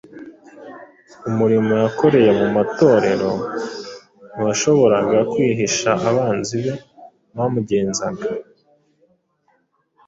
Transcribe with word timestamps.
umurimo 1.29 1.71
yakoreye 1.83 2.31
mu 2.39 2.47
matorero 2.55 3.31
ntiwashoboraga 4.31 5.19
kwihisha 5.31 5.91
abanzi 6.09 6.55
be 6.63 6.73
bamugenzaga. 7.35 8.27